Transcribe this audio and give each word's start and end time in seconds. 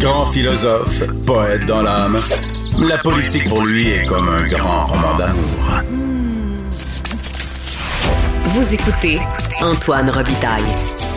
Grand 0.00 0.26
philosophe, 0.26 1.02
poète 1.26 1.64
dans 1.64 1.80
l'âme, 1.80 2.20
la 2.86 2.98
politique 2.98 3.48
pour 3.48 3.64
lui 3.64 3.88
est 3.88 4.04
comme 4.04 4.28
un 4.28 4.46
grand 4.46 4.86
roman 4.86 5.16
d'amour. 5.16 5.82
Vous 8.44 8.74
écoutez 8.74 9.18
Antoine 9.62 10.10
Robitaille, 10.10 10.62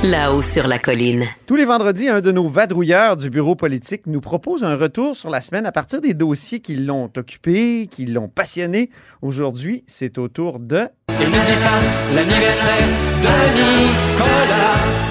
là-haut 0.04 0.42
sur 0.42 0.68
la 0.68 0.80
colline. 0.80 1.26
Tous 1.46 1.56
les 1.56 1.66
vendredis, 1.66 2.08
un 2.08 2.22
de 2.22 2.32
nos 2.32 2.48
vadrouilleurs 2.48 3.18
du 3.18 3.30
bureau 3.30 3.56
politique 3.56 4.04
nous 4.08 4.22
propose 4.22 4.64
un 4.64 4.78
retour 4.78 5.16
sur 5.16 5.30
la 5.30 5.42
semaine 5.42 5.66
à 5.66 5.74
partir 5.74 6.00
des 6.00 6.14
dossiers 6.14 6.62
qui 6.62 6.76
l'ont 6.78 7.12
occupé, 7.18 7.88
qui 7.92 8.06
l'ont 8.06 8.30
passionné. 8.30 8.90
Aujourd'hui, 9.22 9.84
c'est 9.88 10.18
au 10.18 10.30
tour 10.30 10.60
de... 10.60 10.88
Et 11.10 11.26
n'oublie 11.26 11.60
pas 11.62 12.16
l'anniversaire 12.16 12.88
de 13.22 14.14
Nicolas. 14.14 15.09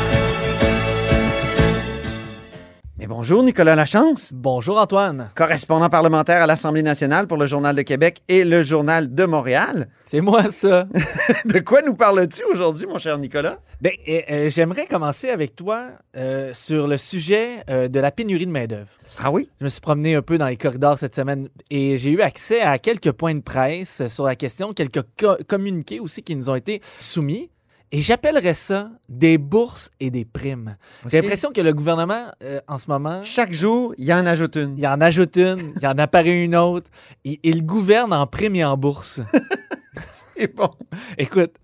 Bonjour 3.18 3.42
Nicolas 3.42 3.74
Lachance, 3.74 4.32
Bonjour 4.32 4.78
Antoine, 4.78 5.30
correspondant 5.34 5.88
parlementaire 5.88 6.40
à 6.40 6.46
l'Assemblée 6.46 6.84
nationale 6.84 7.26
pour 7.26 7.36
le 7.36 7.46
Journal 7.46 7.74
de 7.74 7.82
Québec 7.82 8.22
et 8.28 8.45
le 8.45 8.62
Journal 8.62 9.12
de 9.12 9.24
Montréal. 9.24 9.88
c'est 10.06 10.20
moi 10.20 10.48
ça. 10.50 10.86
De 11.45 11.59
quoi 11.59 11.82
nous 11.82 11.95
parles-tu 11.95 12.45
aujourd'hui, 12.45 12.86
mon 12.86 13.00
cher 13.00 13.18
Nicolas? 13.18 13.59
ben, 13.80 13.90
euh, 14.09 14.20
euh, 14.30 14.48
j'aimerais 14.48 14.86
commencer 14.86 15.30
avec 15.30 15.56
toi 15.56 15.86
euh, 16.16 16.54
sur 16.54 16.86
le 16.86 16.96
sujet 16.96 17.64
euh, 17.68 17.88
de 17.88 17.98
la 17.98 18.12
pénurie 18.12 18.46
de 18.46 18.52
main-d'œuvre. 18.52 18.86
Ah 19.20 19.32
oui? 19.32 19.48
Je 19.59 19.64
me 19.64 19.68
suis 19.68 19.80
promené 19.80 20.14
un 20.14 20.23
peu 20.23 20.38
dans 20.38 20.46
les 20.46 20.56
corridors 20.56 20.96
cette 20.96 21.16
semaine 21.16 21.48
et 21.73 21.98
j'ai 21.98 22.10
eu 22.10 22.20
accès 22.20 22.60
à 22.60 22.78
quelques 22.78 23.10
points 23.10 23.34
de 23.34 23.40
presse 23.42 24.06
sur 24.06 24.26
la 24.26 24.37
question, 24.37 24.73
quelques 24.73 25.02
co- 25.18 25.37
communiqués 25.48 25.98
aussi 25.98 26.23
qui 26.23 26.37
nous 26.37 26.50
ont 26.50 26.54
été 26.54 26.80
soumis. 27.00 27.50
Et 27.91 28.01
j'appellerais 28.02 28.55
ça 28.55 28.91
des 29.09 29.38
bourses 29.38 29.91
et 29.98 30.10
des 30.10 30.24
primes. 30.27 30.77
J'ai 31.06 31.20
l'impression 31.23 31.52
que 31.52 31.60
le 31.62 31.73
gouvernement, 31.73 32.27
euh, 32.42 32.60
en 32.69 32.77
ce 32.79 32.88
moment, 32.91 33.23
Chaque 33.24 33.52
jour, 33.52 33.95
il 33.96 34.05
y 34.05 34.12
en 34.12 34.27
ajoute 34.27 34.56
une. 34.56 34.77
il 34.77 34.87
en 34.87 35.01
ajoute 35.01 35.37
une, 35.37 35.73
il 35.80 35.87
en 35.87 35.96
apparaît 35.99 36.45
une 36.45 36.54
autre. 36.57 36.90
Il, 37.24 37.38
il 37.43 37.65
gouverne 37.65 38.12
en 38.12 38.27
primes 38.27 38.57
et 38.57 38.65
en 38.65 38.77
bourse. 38.77 39.21
C'est 40.37 40.54
bon. 40.54 40.71
Écoute, 41.16 41.54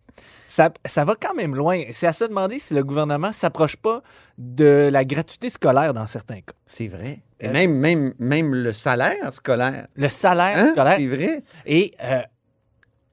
ça, 0.49 0.73
ça 0.85 1.05
va 1.05 1.15
quand 1.21 1.35
même 1.35 1.55
loin. 1.55 1.83
C'est 1.93 2.07
à 2.07 2.13
se 2.13 2.25
demander 2.25 2.59
si 2.59 2.75
le 2.75 2.83
gouvernement 2.85 3.33
s'approche 3.33 3.77
pas 3.77 4.03
de 4.39 4.89
la 4.91 5.05
gratuité 5.05 5.51
scolaire 5.51 5.93
dans 5.95 6.07
certains 6.07 6.41
cas. 6.41 6.55
C'est 6.67 6.89
vrai. 6.89 7.21
Et 7.41 7.49
Euh, 7.49 7.53
même, 7.53 7.73
même, 7.75 8.15
même 8.19 8.55
le 8.55 8.73
salaire 8.73 9.33
scolaire. 9.33 9.89
Le 9.97 10.09
salaire 10.09 10.57
Hein? 10.59 10.71
scolaire. 10.73 10.97
C'est 10.99 11.07
vrai. 11.07 11.43
Et, 11.67 11.93
euh, 12.03 12.23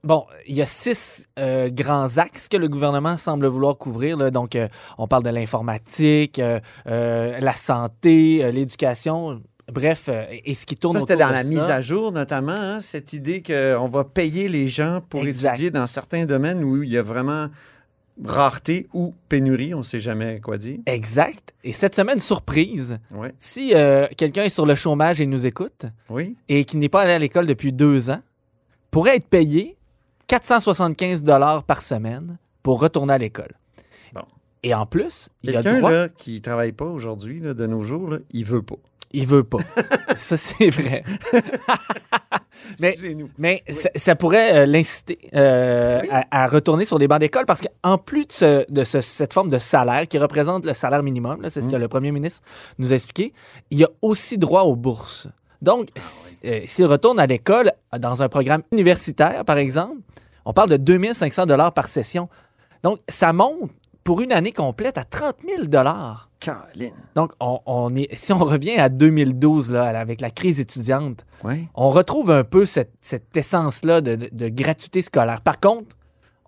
bon, 0.04 0.26
il 0.48 0.56
y 0.56 0.62
a 0.62 0.66
six 0.66 1.28
euh, 1.40 1.70
grands 1.70 2.18
axes 2.18 2.48
que 2.48 2.58
le 2.58 2.68
gouvernement 2.68 3.18
semble 3.18 3.48
vouloir 3.48 3.78
couvrir. 3.78 4.18
là. 4.18 4.32
Donc, 4.32 4.56
euh, 4.56 4.68
on 4.98 5.08
parle 5.08 5.24
de 5.24 5.30
l'informatique, 5.30 6.40
euh, 6.40 6.60
la 6.86 7.54
santé, 7.54 8.52
l'éducation. 8.52 9.42
Bref, 9.72 10.10
et 10.44 10.54
ce 10.54 10.66
qui 10.66 10.76
tourne 10.76 10.96
Ça, 10.96 11.02
c'était 11.02 11.16
dans 11.18 11.30
de 11.30 11.34
la 11.34 11.44
ça. 11.44 11.50
mise 11.50 11.60
à 11.60 11.80
jour, 11.82 12.12
notamment, 12.12 12.52
hein, 12.52 12.82
cette 12.82 13.14
idée 13.14 13.42
qu'on 13.42 13.88
va 13.88 14.04
payer 14.04 14.50
les 14.50 14.68
gens 14.68 15.02
pour 15.08 15.22
Exact. 15.26 15.52
étudier 15.54 15.72
dans 15.72 15.88
certains 15.88 16.26
domaines 16.26 16.62
où 16.64 16.84
il 16.84 16.90
y 16.90 16.98
a 16.98 17.04
vraiment 17.04 17.48
rareté 18.24 18.88
ou 18.94 19.14
pénurie, 19.30 19.74
on 19.74 19.78
ne 19.80 19.84
sait 19.84 20.00
jamais 20.02 20.42
quoi 20.42 20.58
dire. 20.58 20.80
Exact. 20.86 21.54
Et 21.64 21.72
cette 21.72 21.96
semaine, 21.96 22.20
surprise, 22.20 23.00
Oui. 23.12 23.30
si 23.38 23.72
euh, 23.74 24.08
quelqu'un 24.18 24.44
est 24.44 24.50
sur 24.50 24.66
le 24.66 24.76
chômage 24.76 25.22
et 25.22 25.26
nous 25.26 25.46
écoute, 25.46 25.86
Oui. 26.10 26.36
et 26.50 26.66
qui 26.66 26.76
n'est 26.78 26.90
pas 26.90 27.02
allé 27.04 27.14
à 27.14 27.20
l'école 27.20 27.46
depuis 27.46 27.72
deux 27.72 28.10
ans 28.10 28.20
pourrait 28.92 29.16
être 29.16 29.28
payé 29.28 29.78
475 30.32 31.24
dollars 31.24 31.64
par 31.64 31.82
semaine 31.82 32.38
pour 32.64 32.80
retourner 32.80 33.14
à 33.14 33.18
l'école. 33.18 33.52
Bon. 34.14 34.22
Et 34.64 34.74
en 34.74 34.86
plus, 34.86 35.28
il 35.44 35.50
a 35.50 35.54
Quelqu'un 35.62 35.80
droit, 35.80 35.92
là, 35.92 36.08
qui 36.08 36.36
ne 36.36 36.40
travaille 36.40 36.72
pas 36.72 36.86
aujourd'hui, 36.86 37.42
là, 37.42 37.54
de 37.54 37.68
nos 37.68 37.84
jours, 37.84 38.10
là, 38.12 38.18
il 38.32 38.46
veut 38.46 38.62
pas. 38.62 38.78
il 39.12 39.28
veut 39.28 39.44
pas. 39.44 39.58
ça, 40.16 40.38
c'est 40.38 40.70
vrai. 40.70 41.04
mais 42.80 42.90
Excusez-nous. 42.92 43.30
mais 43.38 43.62
ça, 43.68 43.90
ça 43.94 44.16
pourrait 44.16 44.56
euh, 44.62 44.66
l'inciter 44.66 45.20
euh, 45.36 46.00
Oui. 46.02 46.08
à, 46.10 46.44
à 46.44 46.48
retourner 46.48 46.86
sur 46.86 46.98
les 46.98 47.10
bancs 47.10 47.20
d'école 47.20 47.46
parce 47.46 47.60
qu'en 47.62 47.98
plus 47.98 48.26
de, 48.28 48.32
ce- 48.32 48.72
de 48.72 48.84
ce- 48.86 49.02
cette 49.02 49.34
forme 49.34 49.50
de 49.50 49.60
salaire 49.60 50.08
qui 50.08 50.18
représente 50.18 50.66
le 50.66 50.74
salaire 50.74 51.04
minimum, 51.04 51.42
là, 51.42 51.50
c'est 51.50 51.60
ce 51.60 51.68
Mm. 51.68 51.72
que 51.72 51.76
le 51.76 51.88
premier 51.90 52.12
ministre 52.14 52.42
nous 52.78 52.94
a 52.94 52.96
expliqué, 52.96 53.34
il 53.70 53.80
y 53.80 53.84
a 53.84 53.90
aussi 54.02 54.38
droit 54.38 54.62
aux 54.62 54.78
bourses. 54.78 55.28
Donc, 55.62 55.90
Ah 55.96 56.00
euh, 56.46 56.62
s'il 56.68 56.86
retourne 56.86 57.20
à 57.20 57.28
l'école 57.28 57.72
dans 58.00 58.24
un 58.24 58.30
programme 58.30 58.64
universitaire, 58.72 59.44
par 59.46 59.58
exemple, 59.58 59.98
on 60.46 60.54
parle 60.54 60.70
de 60.70 60.78
2500 60.78 61.46
dollars 61.46 61.74
par 61.74 61.88
session. 61.88 62.30
Donc, 62.84 63.00
ça 63.08 63.34
monte 63.34 63.72
pour 64.04 64.22
une 64.22 64.32
année 64.32 64.52
complète 64.52 64.98
à 64.98 65.04
30 65.04 65.36
000 65.48 65.68
dollars. 65.68 66.30
Caroline. 66.40 66.94
Donc, 67.14 67.34
on, 67.40 67.60
on 67.68 67.94
est, 67.96 68.08
si 68.18 68.34
on 68.34 68.40
revient 68.40 68.78
à 68.78 68.90
2012, 68.90 69.72
là, 69.72 69.84
avec 70.00 70.22
la 70.22 70.32
crise 70.32 70.60
étudiante, 70.60 71.24
Oui. 71.44 71.68
on 71.76 71.90
retrouve 71.92 72.32
un 72.32 72.44
peu 72.44 72.66
cette, 72.66 72.94
cette 73.00 73.38
essence-là 73.38 74.02
de, 74.02 74.16
de- 74.16 74.30
de 74.32 74.50
gratuité 74.50 75.04
scolaire. 75.04 75.42
Par 75.42 75.60
contre, 75.60 75.96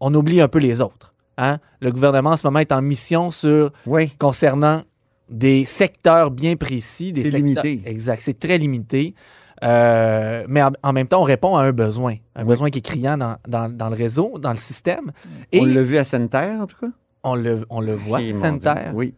on 0.01 0.11
oublie 0.15 0.41
un 0.41 0.47
peu 0.47 0.57
les 0.59 0.81
autres. 0.81 1.13
hein. 1.37 1.59
Le 1.79 1.91
gouvernement, 1.91 2.31
en 2.31 2.37
ce 2.37 2.47
moment, 2.47 2.59
est 2.59 2.71
en 2.71 2.81
mission 2.81 3.29
sur 3.29 3.71
Oui. 3.85 4.09
concernant 4.17 4.81
des 5.29 5.65
secteurs 5.65 6.31
bien 6.31 6.55
précis. 6.55 7.13
C'est 7.15 7.29
limité. 7.29 7.81
Exact, 7.85 8.21
c'est 8.23 8.37
très 8.39 8.57
limité. 8.57 9.13
Euh, 9.63 10.45
mais 10.47 10.61
en, 10.61 10.71
en 10.83 10.93
même 10.93 11.07
temps, 11.07 11.21
on 11.21 11.25
répond 11.25 11.55
à 11.55 11.63
un 11.63 11.71
besoin, 11.71 12.15
un 12.35 12.41
Oui. 12.43 12.47
besoin 12.49 12.69
qui 12.69 12.79
est 12.79 12.81
criant 12.81 13.17
dans, 13.17 13.37
dans- 13.47 13.69
dans 13.69 13.89
le 13.89 13.95
réseau, 13.95 14.37
dans 14.39 14.49
le 14.51 14.55
système. 14.57 15.11
Et 15.51 15.61
On 15.61 15.65
l'a 15.65 15.81
vu 15.83 15.97
à 15.97 16.03
Santerre, 16.03 16.59
en 16.61 16.67
tout 16.67 16.77
cas? 16.79 16.91
on 17.23 17.35
le, 17.35 17.65
on 17.69 17.79
le 17.79 17.93
voit. 17.93 18.19
Dieu, 18.19 18.33
Oui. 18.93 19.13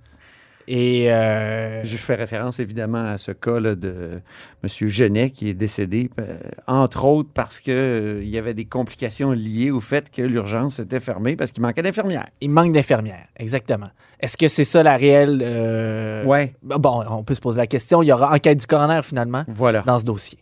Et 0.68 1.12
euh, 1.12 1.84
Je 1.84 1.98
fais 1.98 2.16
référence 2.16 2.60
évidemment 2.60 3.04
à 3.06 3.18
ce 3.18 3.32
cas 3.32 3.60
là, 3.60 3.76
de 3.76 4.22
M. 4.64 4.70
Genet 4.88 5.30
qui 5.30 5.50
est 5.50 5.54
décédé, 5.54 6.10
euh, 6.20 6.38
entre 6.68 7.06
autres 7.06 7.30
parce 7.34 7.60
qu'il 7.60 8.24
y 8.28 8.38
avait 8.38 8.54
des 8.56 8.66
complications 8.66 9.32
liées 9.32 9.70
au 9.72 9.80
fait 9.80 10.10
que 10.10 10.22
l'urgence 10.24 10.80
était 10.80 11.00
fermée 11.00 11.36
parce 11.36 11.52
qu'il 11.52 11.62
manquait 11.62 11.84
d'infirmières. 11.84 12.28
il 12.42 12.50
manque 12.50 12.72
d'infirmières, 12.74 13.28
exactement. 13.38 13.90
Est-ce 14.20 14.38
que 14.38 14.48
c'est 14.48 14.64
ça 14.64 14.82
la 14.82 14.98
réelle... 14.98 15.40
euh, 15.44 16.24
Oui, 16.26 16.52
Bon, 16.64 17.04
on 17.10 17.24
peut 17.24 17.36
se 17.36 17.42
poser 17.42 17.62
la 17.62 17.68
question. 17.68 18.02
Il 18.02 18.08
y 18.08 18.12
aura 18.12 18.34
enquête 18.34 18.60
du 18.60 18.66
coroner, 18.66 19.02
finalement, 19.04 19.44
voilà. 19.48 19.82
dans 19.84 20.00
ce 20.00 20.06
dossier. 20.06 20.40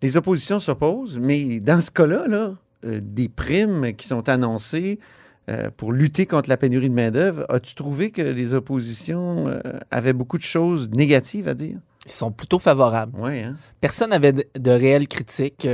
Les 0.00 0.16
oppositions 0.16 0.58
s'opposent, 0.58 1.18
mais 1.20 1.60
dans 1.60 1.80
ce 1.80 1.90
cas-là, 1.92 2.26
là, 2.26 2.54
euh, 2.84 2.98
des 3.00 3.28
primes 3.28 3.92
qui 3.94 4.08
sont 4.08 4.28
annoncées 4.28 4.98
euh, 5.48 5.70
pour 5.76 5.92
lutter 5.92 6.26
contre 6.26 6.48
la 6.48 6.56
pénurie 6.56 6.88
de 6.90 6.94
main-d'œuvre, 6.94 7.44
as-tu 7.48 7.74
trouvé 7.74 8.10
que 8.10 8.22
les 8.22 8.54
oppositions 8.54 9.48
euh, 9.48 9.60
avaient 9.90 10.12
beaucoup 10.12 10.38
de 10.38 10.42
choses 10.42 10.90
négatives 10.90 11.48
à 11.48 11.54
dire? 11.54 11.76
Ils 12.06 12.12
sont 12.12 12.30
plutôt 12.32 12.58
favorables. 12.58 13.12
Oui, 13.18 13.40
hein? 13.40 13.56
Personne 13.80 14.10
n'avait 14.10 14.32
de, 14.32 14.44
de 14.58 14.70
réelles 14.70 15.08
critiques. 15.08 15.68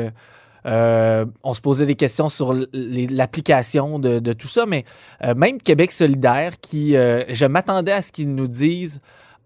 Euh, 0.66 1.24
on 1.42 1.54
se 1.54 1.60
posait 1.60 1.86
des 1.86 1.94
questions 1.94 2.28
sur 2.28 2.54
l'application 2.72 3.98
de, 3.98 4.18
de 4.18 4.32
tout 4.32 4.48
ça, 4.48 4.66
mais 4.66 4.84
même 5.36 5.60
Québec 5.60 5.90
solidaire, 5.92 6.58
qui, 6.60 6.92
je 6.92 7.46
m'attendais 7.46 7.92
à 7.92 8.02
ce 8.02 8.12
qu'ils 8.12 8.34
nous 8.34 8.48
disent 8.48 9.00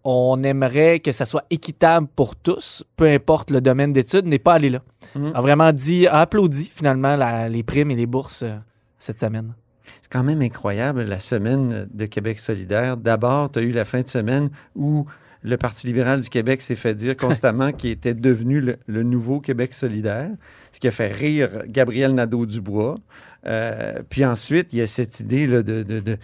on 0.05 0.43
aimerait 0.43 0.99
que 0.99 1.13
ça 1.13 1.25
soit 1.25 1.45
équitable 1.51 2.09
pour 2.17 2.35
tous, 2.35 2.83
peu 2.97 3.05
importe 3.07 3.53
le 3.53 3.61
domaine 3.61 3.93
d'études, 3.93 4.27
n'est 4.27 4.41
pas 4.41 4.55
allé 4.55 4.69
là. 4.69 4.81
Mhm. 5.15 5.31
A 5.33 5.41
vraiment 5.41 5.73
dit, 5.73 6.09
a 6.09 6.21
applaudi 6.23 6.69
finalement 6.75 7.15
la- 7.15 7.49
les 7.49 7.63
primes 7.63 7.93
et 7.93 7.95
les 7.95 8.07
bourses 8.07 8.43
euh, 8.43 8.57
cette 8.99 9.21
semaine. 9.21 9.55
C'est 10.01 10.11
quand 10.11 10.23
même 10.23 10.43
incroyable 10.43 11.03
la 11.05 11.19
semaine 11.21 11.89
de 11.93 12.07
Québec 12.07 12.39
solidaire. 12.41 12.97
D'abord, 12.97 13.51
tu 13.51 13.59
as 13.59 13.63
eu 13.63 13.73
la 13.73 13.85
fin 13.85 14.01
de 14.03 14.09
semaine 14.09 14.51
où 14.77 15.07
le 15.45 15.57
Parti 15.57 15.87
libéral 15.89 16.21
du 16.21 16.29
Québec 16.29 16.63
s'est 16.63 16.77
fait 16.77 16.95
dire 16.95 17.17
constamment 17.21 17.73
qu'il 17.73 17.91
était 17.91 18.15
devenu 18.15 18.61
le, 18.61 18.77
le 18.87 19.03
nouveau 19.03 19.41
Québec 19.41 19.75
solidaire, 19.75 20.31
ce 20.71 20.79
qui 20.81 20.87
a 20.89 20.93
fait 20.93 21.09
rire 21.13 21.63
Gabriel 21.67 22.15
Nadeau-Dubois. 22.15 22.99
Euh, 23.47 23.95
puis 24.09 24.25
ensuite, 24.25 24.69
il 24.73 24.79
y 24.79 24.83
a 24.83 24.87
cette 24.87 25.19
idée 25.21 25.47
là, 25.49 25.63
de, 25.63 25.83
de- 25.83 26.01
de- 26.01 26.17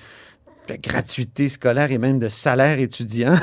de 0.68 0.76
gratuité 0.76 1.48
scolaire 1.48 1.90
et 1.92 1.96
même 1.98 2.18
de 2.18 2.28
salaire 2.28 2.78
étudiant. 2.78 3.34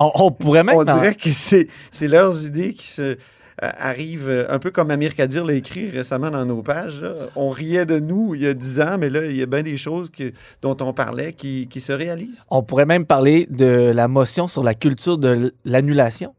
On, 0.00 0.10
on 0.14 0.32
pourrait 0.32 0.64
même... 0.64 0.76
On 0.78 0.82
dirait 0.84 1.14
que 1.14 1.30
c'est 1.30 1.68
leurs 2.08 2.46
idées 2.46 2.72
qui 2.72 2.86
se, 2.86 3.18
euh, 3.62 3.70
arrivent 3.78 4.28
euh, 4.30 4.46
un 4.50 4.58
peu 4.58 4.70
comme 4.70 4.90
Amir 4.90 5.14
Kadir 5.14 5.44
l'a 5.44 5.54
écrit 5.54 5.88
récemment 5.90 6.30
dans 6.30 6.44
nos 6.46 6.62
pages. 6.62 7.00
là. 7.02 7.12
On 7.36 7.50
riait 7.50 7.86
de 7.86 7.98
nous 7.98 8.34
il 8.34 8.42
y 8.42 8.46
a 8.46 8.54
dix 8.54 8.80
ans, 8.80 8.96
mais 8.98 9.10
là, 9.10 9.24
il 9.26 9.36
y 9.36 9.42
a 9.42 9.46
bien 9.46 9.62
des 9.62 9.76
choses 9.76 10.10
que- 10.10 10.32
dont 10.62 10.76
on 10.80 10.92
parlait 10.92 11.32
qui, 11.32 11.66
qui 11.68 11.80
se 11.80 11.92
réalisent. 11.92 12.42
On 12.50 12.62
pourrait 12.62 12.86
même 12.86 13.04
parler 13.06 13.46
de 13.50 13.92
la 13.94 14.08
motion 14.08 14.48
sur 14.48 14.62
la 14.62 14.74
culture 14.74 15.18
de 15.18 15.54
l'annulation. 15.64 16.34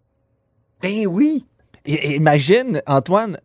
Ben 0.81 1.05
oui! 1.07 1.45
Et 1.85 2.15
imagine, 2.15 2.81
Antoine, 2.87 3.37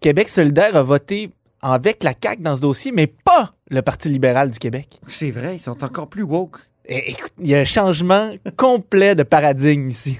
Québec 0.00 0.28
solidaire 0.28 0.76
a 0.76 0.82
voté 0.82 1.30
avec 1.62 2.02
la 2.02 2.12
CAQ 2.20 2.42
dans 2.42 2.56
ce 2.56 2.60
dossier, 2.60 2.92
mais 2.92 3.06
pas 3.06 3.54
le 3.70 3.80
Parti 3.80 4.08
libéral 4.10 4.50
du 4.50 4.58
Québec. 4.58 5.00
C'est 5.08 5.30
vrai, 5.30 5.56
ils 5.56 5.60
sont 5.60 5.82
encore 5.82 6.08
plus 6.08 6.22
woke. 6.22 6.58
Et- 6.86 7.12
écoute, 7.12 7.32
il 7.40 7.46
y 7.48 7.54
a 7.54 7.58
un 7.60 7.64
changement 7.64 8.32
complet 8.56 9.14
de 9.14 9.22
paradigme 9.22 9.88
ici. 9.88 10.18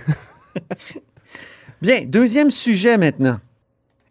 Bien, 1.84 2.06
deuxième 2.06 2.50
sujet 2.50 2.96
maintenant. 2.96 3.40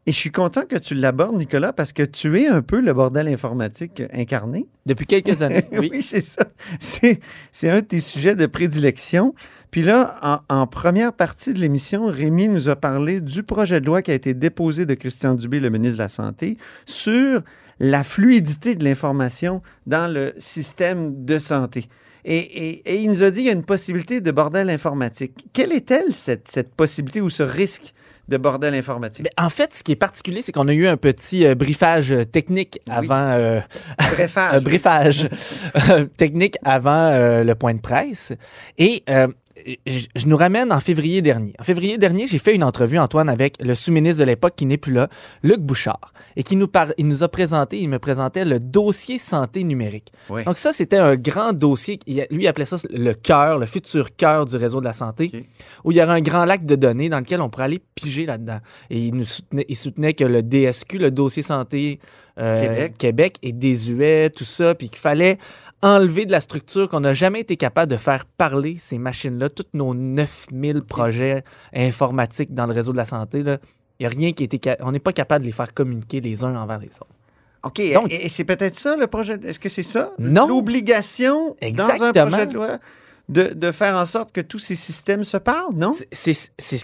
Et 0.06 0.12
je 0.12 0.18
suis 0.18 0.30
content 0.30 0.62
que 0.62 0.76
tu 0.76 0.94
l'abordes, 0.94 1.36
Nicolas, 1.38 1.74
parce 1.74 1.92
que 1.92 2.04
tu 2.04 2.40
es 2.40 2.46
un 2.46 2.62
peu 2.62 2.80
le 2.80 2.94
bordel 2.94 3.28
informatique 3.28 4.04
incarné. 4.14 4.68
Depuis 4.86 5.08
quelques 5.08 5.42
années, 5.42 5.66
oui. 5.72 5.90
oui, 5.92 6.04
c'est 6.04 6.22
ça. 6.22 6.46
C'est, 6.80 7.20
un 7.64 7.78
de 7.78 7.80
tes 7.80 8.00
sujets 8.00 8.36
de 8.36 8.46
prédilection. 8.46 9.34
Puis 9.72 9.82
là, 9.82 10.20
en, 10.22 10.56
en 10.56 10.68
première 10.68 11.14
partie 11.14 11.52
de 11.52 11.58
l'émission, 11.58 12.06
Rémi 12.06 12.48
nous 12.48 12.70
a 12.70 12.76
parlé 12.76 13.22
du 13.22 13.42
projet 13.42 13.82
de 13.82 13.88
loi 13.88 14.04
qui 14.04 14.12
a 14.12 14.14
été 14.14 14.36
déposé 14.36 14.86
de 14.86 14.94
Christian 14.94 15.34
Dubé, 15.34 15.60
le 15.60 15.72
ministre 15.72 15.98
de 15.98 16.04
la 16.04 16.10
Santé, 16.10 16.58
sur 16.86 17.42
la 17.80 18.04
fluidité 18.04 18.76
de 18.76 18.84
l'information 18.84 19.64
dans 19.88 20.14
le 20.14 20.34
système 20.38 21.26
de 21.26 21.40
santé. 21.40 21.88
Et, 22.26 22.38
et- 22.38 22.94
et 22.94 22.96
il 23.02 23.10
nous 23.10 23.24
a 23.24 23.32
dit 23.32 23.40
qu'il 23.40 23.48
y 23.48 23.50
a 23.50 23.54
une 23.54 23.64
possibilité 23.66 24.22
de 24.22 24.32
bordel 24.32 24.70
informatique. 24.70 25.46
Quelle 25.54 25.72
est-elle, 25.74 26.12
cette, 26.14 26.48
cette 26.50 26.74
possibilité 26.74 27.20
ou 27.22 27.30
ce 27.30 27.44
risque 27.44 27.94
de 28.30 28.38
bordel 28.38 28.74
informatique? 28.74 29.26
Ben, 29.26 29.46
en 29.46 29.50
fait, 29.50 29.74
ce 29.74 29.84
qui 29.84 29.92
est 29.92 29.98
particulier, 29.98 30.42
c'est 30.42 30.54
qu'on 30.54 30.68
a 30.70 30.74
eu 30.74 30.88
un 30.88 30.96
petit 30.98 31.46
euh, 31.46 31.56
briefage 31.56 32.12
euh, 32.14 32.24
technique 32.24 32.80
Oui. 32.88 32.94
avant. 32.96 33.32
euh, 33.32 33.60
Brefage. 34.16 34.54
un 34.56 34.62
briefage 34.62 35.30
euh, 35.90 36.06
technique 36.18 36.56
avant 36.64 37.08
euh, 37.12 37.44
le 37.44 37.56
point 37.56 37.74
de 37.74 37.82
presse. 37.82 38.32
Et 38.78 39.04
euh, 39.10 39.28
je, 39.86 40.08
je 40.16 40.26
nous 40.28 40.36
ramène 40.38 40.72
en 40.72 40.80
février 40.80 41.22
dernier. 41.22 41.54
En 41.60 41.64
février 41.64 41.98
dernier, 41.98 42.28
j'ai 42.28 42.40
fait 42.40 42.56
une 42.56 42.64
entrevue, 42.64 42.98
Antoine, 43.00 43.30
avec 43.30 43.62
le 43.62 43.76
sous-ministre 43.76 44.20
de 44.22 44.26
l'époque 44.26 44.54
qui 44.56 44.66
n'est 44.66 44.78
plus 44.78 44.94
là, 44.94 45.08
Luc 45.44 45.60
Bouchard, 45.60 46.14
et 46.36 46.44
qui 46.44 46.56
nous, 46.56 46.68
par- 46.68 46.94
il 46.98 47.08
nous 47.08 47.24
a 47.24 47.28
présenté, 47.30 47.80
il 47.80 47.90
me 47.90 48.00
présentait 48.00 48.46
le 48.46 48.60
dossier 48.60 49.18
santé 49.18 49.64
numérique. 49.64 50.12
Oui. 50.30 50.44
Donc 50.44 50.58
ça, 50.58 50.74
c'était 50.74 50.98
un 50.98 51.16
grand 51.16 51.54
dossier. 51.54 52.00
Lui, 52.08 52.26
il 52.32 52.48
appelait 52.48 52.66
ça 52.66 52.78
le 52.92 53.14
cœur, 53.14 53.60
le 53.60 53.66
futur 53.66 54.16
cœur 54.16 54.46
du 54.46 54.56
réseau 54.56 54.80
de 54.80 54.86
la 54.86 54.94
santé, 54.94 55.32
où 55.84 55.92
il 55.92 55.98
y 55.98 56.02
aurait 56.02 56.14
un 56.14 56.22
grand 56.22 56.46
lac 56.46 56.66
de 56.66 56.76
données 56.76 57.10
dans 57.10 57.20
lequel 57.20 57.42
on 57.42 57.50
pourrait 57.50 57.66
aller 57.66 57.82
piger 57.96 58.26
là-dedans. 58.26 58.60
Et 58.90 59.00
il, 59.00 59.16
nous 59.16 59.24
soutenait, 59.24 59.66
il 59.70 59.76
soutenait 59.76 60.14
que 60.14 60.24
le 60.24 60.42
DSQ, 60.42 60.98
le 60.98 61.12
dossier 61.12 61.44
santé 61.44 62.00
euh, 62.40 62.62
Québec. 62.62 62.94
Québec, 62.98 63.36
est 63.44 63.52
désuet, 63.52 64.32
tout 64.32 64.44
ça, 64.46 64.74
puis 64.74 64.90
qu'il 64.90 65.00
fallait 65.00 65.38
enlever 65.84 66.26
de 66.26 66.32
la 66.32 66.42
structure, 66.42 66.90
qu'on 66.90 67.02
n'a 67.02 67.14
jamais 67.14 67.42
été 67.42 67.58
capable 67.58 67.92
de 67.92 67.98
faire 67.98 68.26
parler 68.26 68.78
ces 68.80 68.98
machines-là, 68.98 69.50
tous 69.50 69.66
nos 69.74 69.94
9000 69.94 70.82
projets 70.82 71.44
informatiques 71.76 72.54
dans 72.54 72.66
le 72.66 72.74
réseau 72.74 72.92
de 72.94 72.98
la 72.98 73.06
santé. 73.06 73.40
Il 73.40 73.60
n'y 74.00 74.06
a 74.06 74.10
rien 74.10 74.32
qui 74.32 74.44
a 74.44 74.46
été... 74.46 74.60
ca- 74.64 74.78
On 74.82 74.92
n'est 74.92 75.00
pas 75.00 75.14
capable 75.14 75.44
de 75.44 75.48
les 75.48 75.52
faire 75.54 75.74
communiquer 75.74 76.22
les 76.22 76.44
uns 76.44 76.56
envers 76.56 76.80
les 76.80 76.88
autres. 76.88 77.08
OK. 77.64 77.82
Donc- 77.94 78.12
et, 78.12 78.28
c'est 78.30 78.44
peut-être 78.44 78.76
ça 78.76 78.96
le 78.96 79.08
projet. 79.08 79.40
Est-ce 79.44 79.60
que 79.60 79.70
c'est 79.70 79.84
ça? 79.84 80.12
Non. 80.20 80.48
L'obligation 80.48 81.56
dans 81.76 81.90
un 81.90 82.12
projet 82.12 82.46
de 82.48 82.54
loi 82.54 82.80
de, 83.30 83.54
de 83.54 83.72
faire 83.72 83.96
en 83.96 84.06
sorte 84.06 84.34
que 84.34 84.42
tous 84.42 84.60
ces 84.60 84.76
systèmes 84.76 85.24
se 85.24 85.38
parlent, 85.38 85.74
non? 85.76 85.94
C'est- 86.12 86.52
ce, 86.60 86.78
ce, 86.78 86.84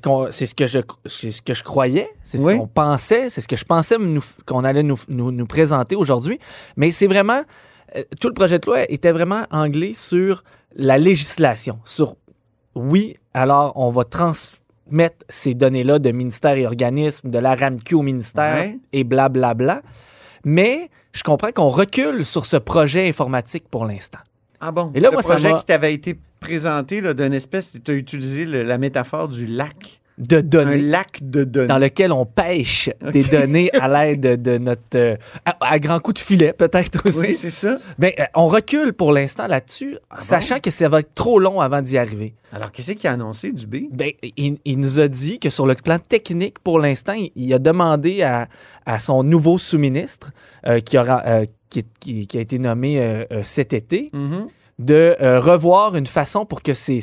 que 0.56 0.68
je- 0.68 0.80
c'est 1.06 1.32
ce 1.32 1.42
que 1.42 1.54
je 1.54 1.64
croyais, 1.64 2.10
c'est 2.24 2.38
ce 2.38 2.44
Oui. 2.44 2.58
qu'on 2.58 2.68
pensait, 2.68 3.30
c'est 3.30 3.42
ce 3.42 3.48
que 3.48 3.58
je 3.58 3.66
pensais 3.66 3.98
qu'on 4.46 4.64
allait 4.64 4.84
nous, 4.84 4.98
nous- 5.10 5.32
nous 5.34 5.46
présenter 5.48 5.98
aujourd'hui. 5.98 6.40
Mais 6.78 6.92
c'est 6.92 7.08
vraiment, 7.08 7.42
tout 8.20 8.28
le 8.28 8.34
projet 8.34 8.60
de 8.60 8.66
loi 8.66 8.90
était 8.92 9.12
vraiment 9.12 9.44
anglais 9.52 9.94
sur 9.94 10.44
la 10.76 10.98
législation, 10.98 11.80
sur 11.86 12.16
oui, 12.76 13.18
alors 13.34 13.74
on 13.76 13.90
va 13.90 14.04
transmettre 14.04 15.26
ces 15.30 15.54
données-là 15.54 16.00
de 16.00 16.12
ministères 16.12 16.56
et 16.58 16.66
organismes, 16.66 17.30
de 17.30 17.40
la 17.40 17.56
RAMQ 17.56 17.96
au 17.96 18.02
ministère 18.02 18.56
Ouais. 18.58 18.78
et 18.94 19.04
blablabla. 19.04 19.82
Mais 20.46 20.90
je 21.14 21.24
comprends 21.24 21.52
qu'on 21.52 21.70
recule 21.70 22.24
sur 22.24 22.46
ce 22.46 22.58
projet 22.58 23.08
informatique 23.08 23.66
pour 23.70 23.86
l'instant. 23.86 24.20
Ah 24.62 24.72
bon? 24.72 24.92
Et 24.94 25.00
là, 25.00 25.10
le 25.10 25.14
moi, 25.14 25.22
projet 25.22 25.54
qui 25.56 25.66
t'avait 25.66 25.94
été 25.94 26.20
présenté 26.40 27.02
d'une 27.14 27.34
espèce, 27.34 27.76
tu 27.84 27.92
as 27.92 27.94
utilisé 27.94 28.46
le- 28.46 28.64
la 28.64 28.78
métaphore 28.78 29.28
du 29.28 29.46
lac. 29.48 29.99
De 30.20 30.38
Un 30.38 30.42
données. 30.42 30.82
lac 30.82 31.20
de 31.22 31.46
données. 31.46 31.68
dans 31.70 31.78
lequel 31.78 32.12
on 32.12 32.26
pêche 32.26 32.90
des 33.14 33.24
données 33.24 33.72
à 33.74 33.88
l'aide 33.88 34.42
de, 34.42 34.58
notre. 34.58 34.82
euh, 34.96 35.16
à, 35.46 35.56
à 35.62 35.80
grands 35.80 36.00
coups 36.02 36.20
de 36.22 36.26
filet, 36.26 36.52
peut-être 36.52 37.02
aussi. 37.08 37.20
Oui, 37.20 37.36
c'est 37.36 37.50
ça. 37.50 37.78
Ben, 37.98 38.12
euh, 38.20 38.26
on 38.36 38.48
recule 38.48 38.92
pour 38.92 39.14
l'instant 39.14 39.48
là-dessus, 39.48 39.98
sachant 40.20 40.60
que 40.60 40.72
ça 40.72 40.90
va 40.90 41.00
être 41.00 41.14
trop 41.14 41.40
long 41.40 41.62
avant 41.62 41.82
d'y 41.82 41.98
arriver. 41.98 42.34
Alors, 42.52 42.72
qu'est-ce 42.72 42.92
qu'il 42.92 43.10
a 43.10 43.14
annoncé 43.14 43.52
du 43.54 43.66
B? 43.66 43.86
Ben, 43.94 44.12
il, 44.36 44.58
il 44.66 44.78
nous 44.80 45.00
a 45.00 45.08
dit 45.08 45.40
que 45.40 45.50
sur 45.50 45.66
le 45.66 45.76
plan 45.76 46.00
technique, 46.00 46.60
pour 46.60 46.80
l'instant, 46.80 47.14
il, 47.14 47.32
il 47.38 47.54
a 47.54 47.60
demandé 47.60 48.22
à, 48.22 48.50
à 48.86 49.00
son 49.00 49.24
nouveau 49.24 49.58
sous-ministre, 49.58 50.32
euh, 50.68 50.82
qui, 50.82 50.98
aura, 50.98 51.24
qui, 51.70 51.86
qui- 52.00 52.28
qui 52.28 52.38
a 52.38 52.42
été 52.42 52.60
nommé 52.60 53.26
cet 53.44 53.72
été, 53.74 54.10
Mhm. 54.12 54.48
de 54.80 55.16
revoir 55.40 55.96
une 55.96 56.08
façon 56.08 56.46
pour 56.46 56.62
que 56.62 56.74
c'est- 56.74 57.00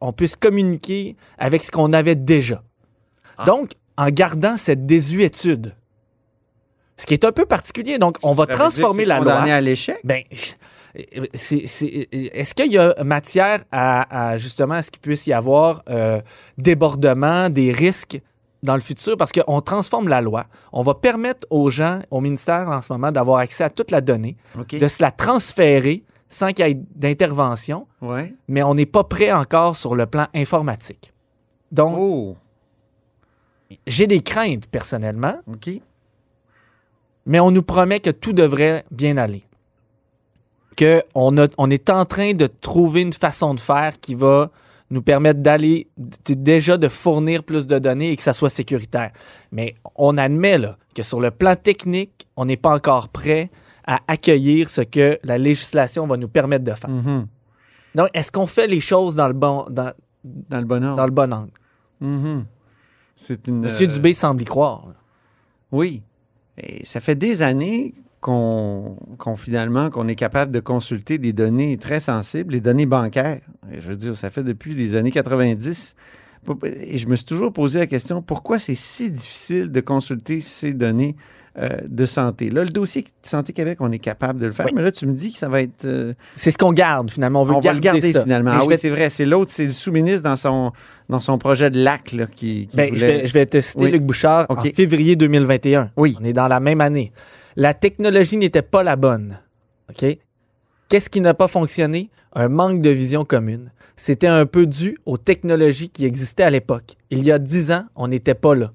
on 0.00 0.12
puisse 0.12 0.36
communiquer 0.36 1.16
avec 1.38 1.62
ce 1.64 1.70
qu'on 1.70 1.92
avait 1.92 2.14
déjà. 2.16 2.62
Ah. 3.38 3.44
Donc, 3.44 3.72
en 3.96 4.08
gardant 4.08 4.56
cette 4.56 4.86
désuétude. 4.86 5.74
Ce 6.96 7.06
qui 7.06 7.14
est 7.14 7.24
un 7.24 7.32
peu 7.32 7.46
particulier. 7.46 7.98
Donc, 7.98 8.16
on 8.22 8.32
va 8.32 8.44
Ça 8.46 8.52
transformer 8.54 9.04
la 9.06 9.20
loi. 9.20 9.32
à 9.40 9.60
l'échec? 9.60 9.98
Ben, 10.04 10.22
c'est- 11.34 11.66
c'est- 11.66 12.08
est-ce 12.12 12.52
qu'il 12.54 12.72
y 12.72 12.78
a 12.78 12.94
matière 13.04 13.64
à, 13.72 14.30
à, 14.32 14.36
justement 14.36 14.74
à 14.74 14.82
ce 14.82 14.90
qu'il 14.90 15.00
puisse 15.00 15.26
y 15.26 15.32
avoir 15.32 15.82
euh, 15.88 16.20
débordement, 16.58 17.48
des 17.48 17.72
risques 17.72 18.20
dans 18.62 18.74
le 18.74 18.80
futur? 18.80 19.16
Parce 19.16 19.32
qu'on 19.32 19.60
transforme 19.60 20.08
la 20.08 20.20
loi. 20.20 20.44
On 20.72 20.82
va 20.82 20.94
permettre 20.94 21.46
aux 21.50 21.70
gens, 21.70 22.00
au 22.10 22.20
ministère 22.20 22.68
en 22.68 22.82
ce 22.82 22.92
moment, 22.92 23.12
d'avoir 23.12 23.38
accès 23.38 23.64
à 23.64 23.70
toute 23.70 23.90
la 23.90 24.00
donnée, 24.00 24.36
de 24.70 24.88
se 24.88 25.02
la 25.02 25.10
transférer 25.10 26.02
sans 26.30 26.52
qu'il 26.52 26.66
y 26.66 26.70
ait 26.70 26.74
d'intervention, 26.94 27.86
Ouais. 28.00 28.32
mais 28.48 28.62
on 28.62 28.74
n'est 28.74 28.86
pas 28.86 29.04
prêt 29.04 29.32
encore 29.32 29.76
sur 29.76 29.94
le 29.94 30.06
plan 30.06 30.26
informatique. 30.34 31.12
Donc, 31.72 31.96
Oh, 31.98 32.36
j'ai 33.86 34.06
des 34.06 34.22
craintes 34.22 34.66
personnellement, 34.68 35.34
OK. 35.46 35.70
mais 37.26 37.40
on 37.40 37.50
nous 37.50 37.62
promet 37.62 38.00
que 38.00 38.10
tout 38.10 38.32
devrait 38.32 38.84
bien 38.90 39.16
aller. 39.18 39.44
Que 40.76 41.02
on, 41.14 41.36
est 41.36 41.90
en 41.90 42.04
train 42.06 42.32
de 42.32 42.46
trouver 42.46 43.02
une 43.02 43.12
façon 43.12 43.52
de 43.54 43.60
faire 43.60 44.00
qui 44.00 44.14
va 44.14 44.50
nous 44.88 45.02
permettre 45.02 45.40
d'aller 45.40 45.88
déjà 46.26 46.76
de 46.78 46.88
fournir 46.88 47.44
plus 47.44 47.66
de 47.66 47.78
données 47.78 48.12
et 48.12 48.16
que 48.16 48.22
ça 48.22 48.32
soit 48.32 48.50
sécuritaire. 48.50 49.10
Mais 49.52 49.74
on 49.94 50.16
admet 50.16 50.58
là, 50.58 50.78
que 50.94 51.02
sur 51.02 51.20
le 51.20 51.30
plan 51.30 51.54
technique, 51.54 52.26
on 52.36 52.44
n'est 52.46 52.56
pas 52.56 52.74
encore 52.74 53.08
prêt 53.08 53.50
à 53.90 53.98
accueillir 54.06 54.70
ce 54.70 54.82
que 54.82 55.18
la 55.24 55.36
législation 55.36 56.06
va 56.06 56.16
nous 56.16 56.28
permettre 56.28 56.64
de 56.64 56.72
faire. 56.74 56.88
Mhm. 56.88 57.26
Donc, 57.96 58.08
est-ce 58.14 58.30
qu'on 58.30 58.46
fait 58.46 58.68
les 58.68 58.78
choses 58.78 59.16
dans 59.16 59.26
le 59.26 59.34
bon, 59.34 59.66
dans, 59.68 59.92
Dans 60.22 60.60
le 60.60 60.64
bon 60.64 60.84
ordre. 60.84 60.96
dans 60.96 61.06
le 61.06 61.10
bon 61.10 61.32
angle? 61.32 61.50
Mhm. 62.00 62.44
C'est 63.16 63.48
une. 63.48 63.58
Monsieur 63.62 63.88
euh, 63.88 63.90
Dubé 63.90 64.14
semble 64.14 64.42
y 64.42 64.44
croire. 64.44 64.94
Oui. 65.72 66.02
Et 66.56 66.84
ça 66.86 67.00
fait 67.00 67.16
des 67.16 67.42
années 67.42 67.94
qu'on 68.20 68.96
finalement 69.36 69.90
qu'on 69.90 70.06
est 70.06 70.14
capable 70.14 70.52
de 70.52 70.60
consulter 70.60 71.18
des 71.18 71.32
données 71.32 71.76
très 71.76 71.98
sensibles, 71.98 72.52
les 72.52 72.60
données 72.60 72.86
bancaires. 72.86 73.40
Et 73.72 73.80
je 73.80 73.88
veux 73.88 73.96
dire, 73.96 74.14
ça 74.14 74.30
fait 74.30 74.44
depuis 74.44 74.74
les 74.74 74.94
années 74.94 75.10
90. 75.10 75.96
Et 76.64 76.96
je 76.96 77.08
me 77.08 77.16
suis 77.16 77.24
toujours 77.24 77.52
posé 77.52 77.80
la 77.80 77.86
question 77.88 78.22
pourquoi 78.22 78.60
c'est 78.60 78.76
si 78.76 79.10
difficile 79.10 79.72
de 79.72 79.80
consulter 79.80 80.42
ces 80.42 80.74
données 80.74 81.16
euh, 81.60 81.68
de 81.86 82.06
santé. 82.06 82.48
Là, 82.50 82.64
le 82.64 82.70
dossier 82.70 83.04
Santé 83.22 83.52
Québec, 83.52 83.78
on 83.80 83.92
est 83.92 83.98
capable 83.98 84.40
de 84.40 84.46
le 84.46 84.52
faire, 84.52 84.66
Oui. 84.66 84.72
mais 84.74 84.82
là, 84.82 84.90
tu 84.92 85.06
me 85.06 85.12
dis 85.12 85.32
que 85.32 85.38
ça 85.38 85.48
va 85.48 85.60
être. 85.62 85.84
euh, 85.84 86.14
C'est 86.34 86.50
ce 86.50 86.58
qu'on 86.58 86.72
garde 86.72 87.10
finalement. 87.10 87.42
On 87.42 87.44
veut 87.44 87.52
on 87.54 87.60
va 87.60 87.60
garder, 87.60 87.78
le 87.80 87.84
garder 87.84 88.12
ça. 88.12 88.22
finalement. 88.22 88.52
Ah 88.54 88.60
oui, 88.62 88.68
vais 88.70 88.76
c'est 88.76 88.90
vrai. 88.90 89.10
C'est 89.10 89.26
l'autre, 89.26 89.50
c'est 89.52 89.66
le 89.66 89.72
sous-ministre 89.72 90.22
dans 90.22 90.36
son, 90.36 90.72
dans 91.08 91.20
son 91.20 91.36
projet 91.38 91.70
de 91.70 91.82
lac 91.82 92.12
là, 92.12 92.26
qui, 92.26 92.66
qui 92.68 92.76
Ben, 92.76 92.94
je, 92.96 93.06
vais, 93.06 93.26
je 93.26 93.32
vais 93.34 93.46
te 93.46 93.60
citer 93.60 93.84
Oui. 93.84 93.90
Luc 93.90 94.02
Bouchard 94.04 94.46
en 94.48 94.56
février 94.62 95.16
2021. 95.16 95.90
Oui. 95.96 96.16
On 96.20 96.24
est 96.24 96.32
dans 96.32 96.48
la 96.48 96.60
même 96.60 96.80
année. 96.80 97.12
La 97.56 97.74
technologie 97.74 98.36
n'était 98.36 98.62
pas 98.62 98.82
la 98.82 98.96
bonne. 98.96 99.38
OK? 99.90 100.18
Qu'est-ce 100.88 101.10
qui 101.10 101.20
n'a 101.20 101.34
pas 101.34 101.48
fonctionné? 101.48 102.10
Un 102.34 102.48
manque 102.48 102.80
de 102.80 102.90
vision 102.90 103.24
commune. 103.24 103.72
C'était 103.96 104.28
un 104.28 104.46
peu 104.46 104.66
dû 104.66 104.96
aux 105.04 105.18
technologies 105.18 105.90
qui 105.90 106.06
existaient 106.06 106.44
à 106.44 106.50
l'époque. 106.50 106.96
Il 107.10 107.22
y 107.24 107.32
a 107.32 107.38
dix 107.38 107.70
ans, 107.70 107.84
on 107.96 108.08
n'était 108.08 108.34
pas 108.34 108.54
là. 108.54 108.72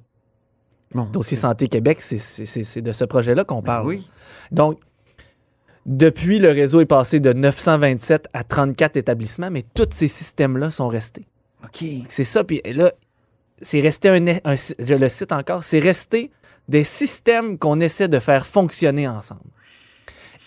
Bon, 0.94 1.06
Dossier 1.06 1.36
Santé 1.38 1.68
Québec, 1.68 2.00
c'est- 2.00 2.82
de 2.82 2.92
ce 2.92 3.04
projet-là 3.06 3.44
qu'on 3.44 3.58
ben 3.58 3.63
parle. 3.63 3.88
oui. 3.88 4.08
Donc, 4.51 4.80
depuis, 5.86 6.39
le 6.39 6.50
réseau 6.50 6.82
est 6.82 6.86
passé 6.86 7.20
de 7.20 7.32
927 7.34 8.27
à 8.34 8.44
34 8.44 8.98
établissements, 8.98 9.51
mais 9.51 9.63
tous 9.74 9.88
ces 9.92 10.08
systèmes-là 10.08 10.72
sont 10.72 10.88
restés. 10.88 11.27
OK. 11.63 11.84
C'est 12.08 12.24
ça. 12.24 12.44
Puis 12.44 12.62
là, 12.65 12.92
c'est 13.62 13.80
resté 13.82 14.10
un, 14.10 14.25
un- 14.27 14.56
Je 14.56 14.96
le 14.96 15.10
cite 15.10 15.32
encore, 15.32 15.63
c'est 15.63 15.80
resté 15.80 16.32
des 16.68 16.84
systèmes 16.84 17.58
qu'on 17.60 17.80
essaie 17.80 18.08
de 18.08 18.20
faire 18.20 18.46
fonctionner 18.48 19.08
ensemble. 19.08 19.42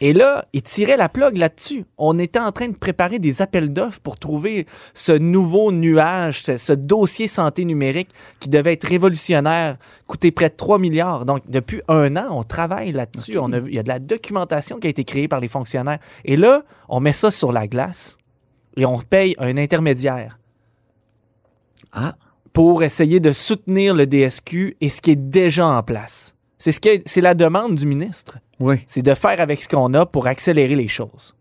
Et 0.01 0.13
là, 0.13 0.45
il 0.53 0.63
tirait 0.63 0.97
la 0.97 1.09
plug 1.09 1.37
là-dessus. 1.37 1.85
On 1.99 2.19
était 2.21 2.39
en 2.39 2.53
train 2.53 2.69
de 2.69 2.77
préparer 2.77 3.19
des 3.19 3.43
appels 3.43 3.73
d'offres 3.73 4.01
pour 4.01 4.17
trouver 4.17 4.67
ce 4.95 5.11
nouveau 5.11 5.73
nuage, 5.73 6.43
ce, 6.45 6.57
ce 6.57 6.73
dossier 6.73 7.27
santé 7.27 7.65
numérique 7.65 8.11
qui 8.39 8.49
devait 8.49 8.75
être 8.75 8.87
révolutionnaire, 8.87 9.77
coûter 10.07 10.31
près 10.31 10.51
de 10.51 10.55
3 10.55 10.79
milliards. 10.79 11.27
Donc, 11.27 11.43
depuis 11.51 11.83
un 11.89 12.17
an, 12.17 12.29
on 12.31 12.45
travaille 12.45 12.93
là-dessus. 12.93 13.33
Il 13.67 13.75
y 13.75 13.79
a 13.79 13.83
de 13.83 13.89
la 13.89 13.99
documentation 13.99 14.79
qui 14.79 14.87
a 14.87 14.91
été 14.91 15.05
créée 15.05 15.27
par 15.27 15.41
les 15.41 15.49
fonctionnaires. 15.49 15.99
Et 16.25 16.37
là, 16.37 16.63
on 16.89 17.01
met 17.01 17.13
ça 17.13 17.33
sur 17.33 17.51
la 17.51 17.67
glace 17.67 18.19
et 18.77 18.87
on 18.87 18.99
paye 18.99 19.35
un 19.39 19.57
intermédiaire 19.57 20.39
Ah. 21.93 22.17
pour 22.53 22.83
essayer 22.83 23.19
de 23.21 23.33
soutenir 23.33 23.95
le 23.95 24.07
DSQ 24.07 24.77
et 24.81 24.89
ce 24.89 25.01
qui 25.01 25.13
est 25.13 25.17
déjà 25.17 25.67
en 25.67 25.83
place. 25.83 26.35
C'est 26.59 26.73
ce 26.73 26.81
que 26.81 26.89
c'est 27.07 27.21
la 27.21 27.35
demande 27.35 27.75
du 27.77 27.87
ministre. 27.87 28.39
Oui. 28.61 28.77
C'est 28.87 29.03
de 29.03 29.15
faire 29.15 29.41
avec 29.41 29.63
ce 29.63 29.69
qu'on 29.69 29.93
a 29.95 30.07
pour 30.07 30.27
accélérer 30.27 30.75
les 30.77 30.89
choses. 30.89 31.35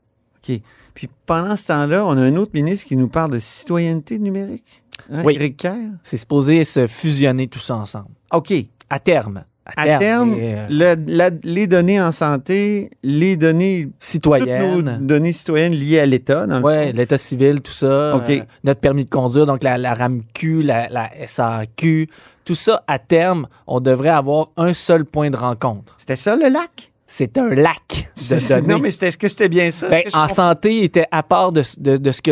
OK. 0.48 0.60
Puis 0.94 1.10
pendant 1.26 1.56
ce 1.56 1.68
temps-là, 1.68 2.06
on 2.06 2.18
a 2.18 2.22
un 2.22 2.36
autre 2.38 2.52
ministre 2.54 2.88
qui 2.88 2.96
nous 2.96 3.08
parle 3.08 3.32
de 3.32 3.40
citoyenneté 3.40 4.18
numérique. 4.20 4.84
Hein, 5.12 5.22
Oui. 5.26 5.36
Éric 5.36 5.58
Kerr? 5.58 5.76
C'est 6.04 6.18
supposé 6.18 6.64
se 6.64 6.88
fusionner 6.88 7.48
tout 7.48 7.60
ça 7.60 7.76
ensemble. 7.76 8.10
OK. 8.34 8.52
À 8.90 9.00
terme. 9.00 9.44
À 9.76 9.98
terme, 10.00 10.34
Et, 10.34 10.56
euh, 10.56 10.96
le- 10.96 11.14
la- 11.14 11.30
les 11.44 11.68
données 11.68 12.02
en 12.02 12.14
santé, 12.14 12.90
les 13.04 13.36
données, 13.36 13.82
toutes 13.84 13.92
nos 13.92 13.96
citoyenne. 14.00 15.06
données 15.06 15.34
citoyennes 15.34 15.74
liées 15.74 16.00
à 16.00 16.06
l'État, 16.06 16.48
fond. 16.48 16.92
l'état 16.94 17.18
civil, 17.18 17.62
tout 17.62 17.74
ça. 17.74 18.16
OK. 18.16 18.30
euh, 18.30 18.40
notre 18.64 18.80
permis 18.80 19.04
de 19.04 19.10
conduire, 19.10 19.46
donc 19.46 19.64
la, 19.64 19.78
la 19.78 19.94
RAMQ, 19.94 20.64
la, 20.64 20.88
la 20.88 21.10
SAQ, 21.28 22.08
tout 22.46 22.56
ça, 22.56 22.82
à 22.88 22.98
terme, 22.98 23.48
on 23.68 23.82
devrait 23.82 24.08
avoir 24.08 24.52
un 24.56 24.72
seul 24.74 25.04
point 25.04 25.30
de 25.30 25.36
rencontre. 25.38 25.96
C'était 25.98 26.16
ça 26.16 26.38
le 26.38 26.48
lac? 26.48 26.94
C'est 27.10 27.38
un 27.38 27.48
lac 27.56 28.12
de 28.30 28.50
données. 28.50 28.68
Non, 28.68 28.80
mais 28.80 28.90
est-ce 28.90 29.18
que 29.18 29.28
c'était 29.28 29.48
bien 29.50 29.72
ça? 29.72 29.88
Ben, 29.90 30.04
en 30.08 30.22
comprends? 30.28 30.28
santé, 30.36 30.76
il 30.78 30.84
était 30.84 31.06
à 31.10 31.24
part 31.24 31.52
de, 31.54 31.64
de- 31.80 31.98
de 31.98 32.12
ce, 32.12 32.22
que, 32.22 32.32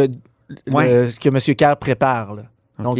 le- 0.67 0.73
Ouais. 0.73 1.09
ce 1.11 1.19
que 1.19 1.29
M. 1.29 1.55
Kerr 1.55 1.77
prépare. 1.79 2.35
là. 2.35 2.43
donc. 2.79 2.99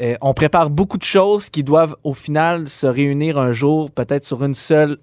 Euh, 0.00 0.14
on 0.20 0.32
prépare 0.32 0.70
beaucoup 0.70 0.96
de 0.96 1.02
choses 1.02 1.50
qui 1.50 1.64
doivent 1.64 1.96
au 2.04 2.14
final 2.14 2.68
se 2.68 2.86
réunir 2.86 3.36
un 3.36 3.50
jour, 3.50 3.90
peut-être 3.90 4.24
sur 4.24 4.44
une 4.44 4.54
seule 4.54 4.96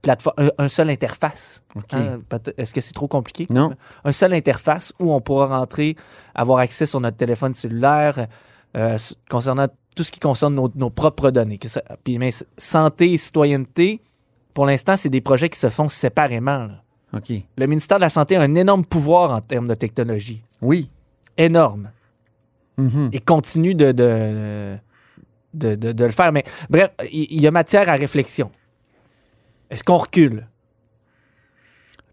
plateforme, 0.00 0.34
un, 0.38 0.48
un 0.64 0.68
seul 0.70 0.88
interface. 0.88 1.62
Hein, 1.92 2.18
Est-ce 2.56 2.72
que 2.72 2.80
c'est 2.80 2.94
trop 2.94 3.08
compliqué? 3.08 3.46
Non. 3.50 3.72
Un 4.04 4.12
seul 4.12 4.32
interface 4.32 4.94
où 4.98 5.12
on 5.12 5.20
pourra 5.20 5.46
rentrer, 5.58 5.96
avoir 6.34 6.60
accès 6.60 6.86
sur 6.86 6.98
notre 7.00 7.18
téléphone 7.18 7.52
cellulaire 7.52 8.26
euh, 8.76 8.96
concernant 9.28 9.66
tout 9.94 10.02
ce 10.02 10.10
qui 10.10 10.20
concerne 10.20 10.54
nos, 10.54 10.70
nos 10.74 10.88
propres 10.90 11.30
données. 11.30 11.58
Puis, 12.02 12.18
mais 12.18 12.30
santé 12.56 13.12
et 13.12 13.16
citoyenneté, 13.18 14.00
pour 14.54 14.66
l'instant, 14.66 14.96
c'est 14.96 15.08
des 15.10 15.20
projets 15.20 15.48
qui 15.48 15.58
se 15.58 15.68
font 15.70 15.88
séparément. 15.88 16.64
là. 16.66 16.82
OK. 17.12 17.32
Le 17.58 17.66
ministère 17.66 17.98
de 17.98 18.02
la 18.02 18.08
Santé 18.08 18.36
a 18.36 18.42
un 18.42 18.54
énorme 18.54 18.84
pouvoir 18.84 19.32
en 19.32 19.40
termes 19.40 19.66
de 19.68 19.74
technologie. 19.74 20.42
Oui. 20.62 20.90
Énorme. 21.36 21.90
Mhm. 22.76 23.10
et 23.12 23.20
continue 23.20 23.74
de, 23.74 23.92
de, 23.92 24.76
de, 25.52 25.74
de- 25.74 25.92
de 25.92 26.04
le 26.04 26.12
faire. 26.12 26.32
Mais 26.32 26.44
bref, 26.70 26.90
il 27.12 27.26
il 27.30 27.40
y, 27.42 27.46
a 27.46 27.50
matière 27.50 27.88
à 27.90 27.94
réflexion. 27.94 28.50
Est-ce 29.68 29.84
qu'on 29.84 29.98
recule? 29.98 30.46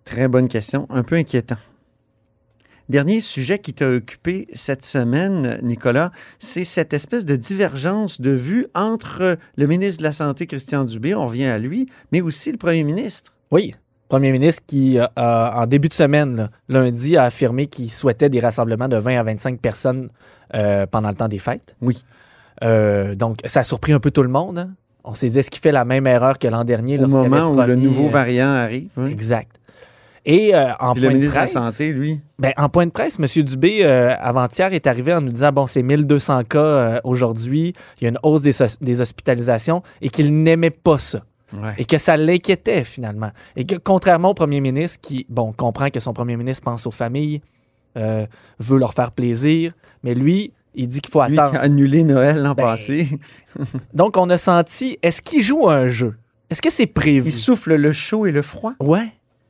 Très 0.04 0.28
bonne 0.28 0.48
question. 0.50 0.86
Un 0.90 1.04
peu 1.04 1.16
inquiétant. 1.16 1.56
Dernier 2.90 3.20
sujet 3.20 3.60
qui 3.60 3.74
t'a 3.74 3.90
occupé 3.90 4.48
cette 4.54 4.86
semaine, 4.86 5.60
Nicolas, 5.62 6.12
c'est 6.40 6.64
cette 6.64 6.94
espèce 6.94 7.26
de 7.26 7.36
divergence 7.36 8.22
de 8.22 8.32
vue 8.32 8.68
entre 8.74 9.38
le 9.58 9.68
ministre 9.68 10.00
de 10.00 10.04
la 10.04 10.14
Santé, 10.14 10.48
Christian 10.48 10.86
Dubé, 10.86 11.14
on 11.14 11.28
revient 11.28 11.46
à 11.48 11.58
lui, 11.58 11.90
mais 12.14 12.22
aussi 12.22 12.50
le 12.52 12.58
premier 12.58 12.84
ministre. 12.84 13.34
Oui. 13.52 13.76
Premier 14.08 14.32
ministre 14.32 14.64
qui, 14.66 14.98
euh, 14.98 15.06
a- 15.18 15.60
en 15.62 15.66
début 15.68 15.90
de 15.90 15.94
semaine, 15.94 16.50
là, 16.70 16.82
lundi, 16.82 17.18
a 17.18 17.24
affirmé 17.26 17.68
qu'il 17.68 17.92
souhaitait 17.92 18.30
des 18.30 18.40
rassemblements 18.40 18.88
de 18.88 18.96
20 18.96 19.20
à 19.20 19.24
25 19.24 19.60
personnes 19.60 20.10
euh, 20.56 20.86
pendant 20.86 21.10
le 21.10 21.16
temps 21.16 21.28
des 21.28 21.40
fêtes. 21.40 21.76
Oui. 21.82 22.06
Euh, 22.64 23.16
donc, 23.16 23.40
ça 23.44 23.60
a 23.60 23.64
surpris 23.64 23.92
un 23.92 24.00
peu 24.00 24.12
tout 24.12 24.24
le 24.24 24.30
monde. 24.30 24.60
hein. 24.60 24.70
On 25.04 25.14
s'est 25.14 25.28
dit, 25.28 25.40
est-ce 25.40 25.52
qu'il 25.52 25.62
fait 25.62 25.72
la 25.74 25.84
même 25.84 26.08
erreur 26.08 26.40
que 26.40 26.48
l'an 26.48 26.64
dernier? 26.64 26.98
Au 27.00 27.08
moment 27.08 27.52
où 27.52 27.62
le 27.62 27.76
nouveau 27.76 28.08
euh, 28.08 28.12
variant 28.12 28.48
arrive. 28.48 28.88
hein? 28.98 29.08
Exact. 29.08 29.60
Et 30.30 30.54
euh, 30.54 30.74
en 30.82 30.92
Puis 30.94 31.04
le 31.04 31.10
point 31.10 31.18
de 31.20 31.28
presse, 31.28 31.54
de 31.54 31.60
la 31.60 31.72
Santé, 31.72 31.92
lui? 31.94 32.20
Ben, 32.38 32.52
en 32.58 32.68
point 32.68 32.86
de 32.86 32.92
presse, 32.92 33.18
M. 33.18 33.44
Dubé, 33.44 33.80
euh, 33.86 34.14
avant-hier, 34.20 34.74
est 34.74 34.86
arrivé 34.86 35.14
en 35.14 35.22
nous 35.22 35.32
disant 35.32 35.52
bon, 35.54 35.66
c'est 35.68 35.82
1200 35.82 36.44
cas 36.44 36.60
euh, 36.60 37.00
aujourd'hui, 37.06 37.74
il 38.00 38.04
y 38.04 38.08
a 38.08 38.10
une 38.10 38.20
hausse 38.24 38.42
des, 38.42 38.62
hos- 38.62 38.78
des 38.82 39.00
hospitalisations 39.02 39.82
et 40.02 40.10
qu'il 40.10 40.44
n'aimait 40.44 40.70
pas 40.70 40.98
ça. 40.98 41.22
Et 41.78 41.86
que 41.86 41.98
ça 41.98 42.18
l'inquiétait 42.18 42.84
finalement. 42.84 43.32
Et 43.56 43.64
que 43.66 43.76
contrairement 43.76 44.32
au 44.32 44.34
premier 44.34 44.60
ministre 44.60 45.00
qui, 45.02 45.26
bon, 45.30 45.54
comprend 45.54 45.90
que 45.90 46.02
son 46.02 46.12
premier 46.12 46.36
ministre 46.36 46.66
pense 46.66 46.86
aux 46.86 46.92
familles, 46.92 47.42
veut 47.96 48.78
leur 48.78 48.94
faire 48.94 49.12
plaisir, 49.14 49.72
mais 50.04 50.14
lui, 50.14 50.52
il 50.76 50.88
dit 50.90 51.00
qu'il 51.00 51.10
faut 51.12 51.26
Lui 51.26 51.40
attendre. 51.40 51.58
a 51.58 51.62
annulé 51.62 52.04
Noël 52.04 52.44
l'an 52.44 52.54
Ben, 52.54 52.64
passé. 52.64 53.08
Donc, 53.94 54.18
on 54.18 54.30
a 54.30 54.38
senti, 54.38 55.00
est-ce 55.02 55.22
qu'il 55.22 55.42
joue 55.42 55.68
à 55.70 55.76
un 55.76 55.88
jeu? 55.88 56.16
Est-ce 56.50 56.62
que 56.62 56.70
c'est 56.70 56.86
prévu? 56.86 57.30
Il 57.30 57.32
souffle 57.32 57.76
le 57.76 57.92
chaud 57.94 58.26
et 58.26 58.32
le 58.32 58.42
froid? 58.42 58.74
Ouais. 58.82 59.08